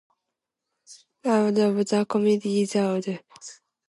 Rapporteur 1.23 1.69
of 1.77 1.85
the 1.87 2.05
Committee 2.07 2.61
is 2.63 2.71
the 2.73 2.79
Honorable 2.79 3.01
Suzanne 3.01 3.01
Vos 3.03 3.17
from 3.17 3.39
South 3.39 3.59
Africa. 3.59 3.67